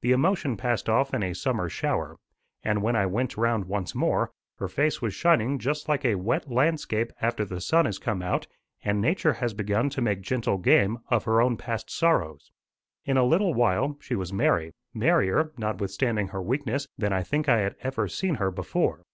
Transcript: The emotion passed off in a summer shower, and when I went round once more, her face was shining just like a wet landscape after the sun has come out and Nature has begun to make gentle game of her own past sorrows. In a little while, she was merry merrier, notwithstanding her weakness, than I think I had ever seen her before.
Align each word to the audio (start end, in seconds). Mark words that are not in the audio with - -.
The 0.00 0.12
emotion 0.12 0.56
passed 0.56 0.88
off 0.88 1.12
in 1.12 1.22
a 1.22 1.34
summer 1.34 1.68
shower, 1.68 2.16
and 2.62 2.80
when 2.82 2.96
I 2.96 3.04
went 3.04 3.36
round 3.36 3.66
once 3.66 3.94
more, 3.94 4.30
her 4.56 4.66
face 4.66 5.02
was 5.02 5.12
shining 5.12 5.58
just 5.58 5.90
like 5.90 6.06
a 6.06 6.14
wet 6.14 6.50
landscape 6.50 7.12
after 7.20 7.44
the 7.44 7.60
sun 7.60 7.84
has 7.84 7.98
come 7.98 8.22
out 8.22 8.46
and 8.82 8.98
Nature 9.02 9.34
has 9.34 9.52
begun 9.52 9.90
to 9.90 10.00
make 10.00 10.22
gentle 10.22 10.56
game 10.56 11.00
of 11.10 11.24
her 11.24 11.42
own 11.42 11.58
past 11.58 11.90
sorrows. 11.90 12.50
In 13.04 13.18
a 13.18 13.24
little 13.24 13.52
while, 13.52 13.98
she 14.00 14.14
was 14.14 14.32
merry 14.32 14.72
merrier, 14.94 15.52
notwithstanding 15.58 16.28
her 16.28 16.40
weakness, 16.40 16.88
than 16.96 17.12
I 17.12 17.22
think 17.22 17.46
I 17.46 17.58
had 17.58 17.76
ever 17.82 18.08
seen 18.08 18.36
her 18.36 18.50
before. 18.50 19.04